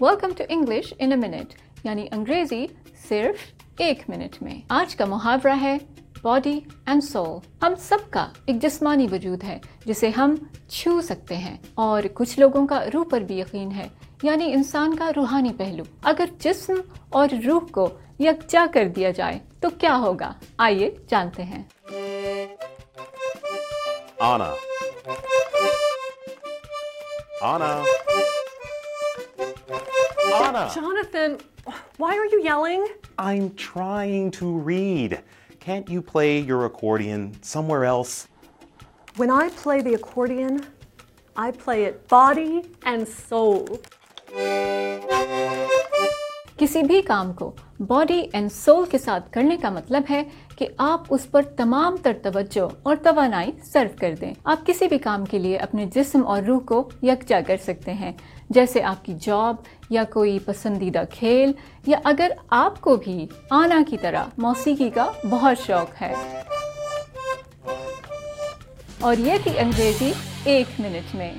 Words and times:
Welcome 0.00 0.30
to 0.36 0.44
English 0.48 0.94
in 0.98 1.12
a 1.12 1.18
minute 1.18 1.54
یعنی 1.84 2.06
انگریزی 2.10 2.66
صرف 3.08 3.36
ایک 3.78 4.10
منٹ 4.10 4.42
میں۔ 4.42 4.60
آج 4.68 4.96
کا 4.96 5.04
محاورہ 5.04 5.52
ہے 5.60 5.78
باڈی 6.22 6.60
اینڈ 6.86 7.04
سول 7.04 7.38
ہم 7.62 7.72
سب 7.78 7.98
کا 8.10 8.28
ایک 8.46 8.62
جسمانی 8.62 9.06
وجود 9.12 9.44
ہے، 9.44 9.58
جسے 9.84 10.08
ہم 10.08 10.34
چھو 10.68 11.00
سکتے 11.00 11.36
ہیں۔ 11.36 11.56
اور 11.74 12.02
کچھ 12.14 12.40
لوگوں 12.40 12.66
کا 12.66 12.84
روح 12.94 13.04
پر 13.10 13.20
بھی 13.20 13.38
یقین 13.38 13.72
ہے 13.72 13.88
یعنی 14.22 14.52
انسان 14.52 14.96
کا 14.96 15.10
روحانی 15.16 15.52
پہلو۔ 15.58 15.82
اگر 16.02 16.24
جسم 16.38 16.74
اور 17.10 17.28
روح 17.46 17.60
کو 17.72 17.88
یکجا 18.18 18.66
کر 18.74 18.88
دیا 18.88 19.10
جائے، 19.10 19.38
تو 19.60 19.70
کیا 19.70 19.96
ہوگا؟ 19.96 20.32
آئیے 20.58 20.90
جانتے 21.08 21.42
ہیں۔ 21.42 21.62
Anna. 24.22 24.50
Anna. 27.42 27.84
Anna. 30.42 30.70
Jonathan, 30.74 31.38
why 31.96 32.16
are 32.16 32.26
you 32.26 32.42
yelling? 32.42 32.86
I'm 33.18 33.54
trying 33.54 34.30
to 34.32 34.58
read. 34.58 35.20
Can't 35.60 35.88
you 35.88 36.00
play 36.00 36.40
your 36.40 36.64
accordion 36.64 37.36
somewhere 37.42 37.84
else? 37.84 38.28
When 39.16 39.30
I 39.30 39.48
play 39.50 39.82
the 39.82 39.94
accordion, 39.94 40.66
I 41.36 41.50
play 41.50 41.84
it 41.84 42.06
body 42.08 42.62
and 42.84 43.06
soul. 43.06 43.80
کسی 46.58 46.82
بھی 46.82 47.02
کام 47.02 47.32
کو 47.32 47.52
باڈی 47.86 48.26
اینڈ 48.32 48.52
سول 48.52 48.84
کے 48.90 48.98
ساتھ 48.98 49.32
کرنے 49.32 49.56
کا 49.56 49.70
مطلب 49.70 50.02
ہے 50.10 50.22
کہ 50.56 50.66
آپ 50.78 51.00
اس 51.10 51.30
پر 51.30 51.42
تمام 51.42 51.96
تر 52.02 52.12
توجہ 52.22 52.68
اور 52.82 52.96
توانائی 53.02 53.52
صرف 53.64 54.00
کر 54.00 54.14
دیں۔ 54.20 54.34
آپ 54.44 54.66
کسی 54.66 54.88
بھی 54.88 54.98
کام 54.98 55.24
کے 55.24 55.38
لیے 55.38 55.56
اپنے 55.56 55.86
جسم 55.94 56.26
اور 56.26 56.42
روح 56.42 56.60
کو 56.60 56.90
یکجا 57.02 57.40
کر 57.46 57.56
سکتے 57.56 57.92
ہیں، 57.92 58.12
جیسے 58.50 58.82
آپ 58.82 59.04
کی 59.04 59.14
جاب 59.20 59.56
یا 59.90 60.04
کوئی 60.04 60.38
پسندیدہ 60.38 61.02
کھیل، 61.12 61.52
یا 61.86 61.98
اگر 62.04 62.30
آپ 62.50 62.80
کو 62.80 62.96
بھی 62.96 63.26
آنا 63.50 63.82
کی 63.88 63.96
طرح 64.00 64.24
موسیقی 64.38 64.90
کا 64.90 65.12
بہت 65.30 65.66
شوق 65.66 66.02
ہے۔ 66.02 66.14
اور 69.00 69.16
یہ 69.18 69.32
تھی 69.42 69.58
انگریزی 69.58 70.12
ایک 70.44 70.66
منٹ 70.78 71.14
میں۔ 71.14 71.32